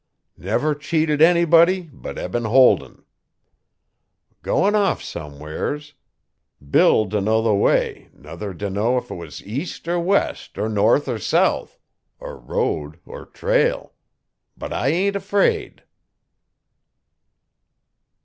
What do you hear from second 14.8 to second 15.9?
AIN'T AFRAID.